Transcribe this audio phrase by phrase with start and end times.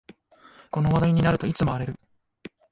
[0.71, 1.99] この話題になるといつも荒れる